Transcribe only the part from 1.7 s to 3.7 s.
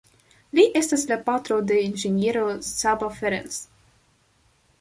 de inĝeniero Csaba Ferencz.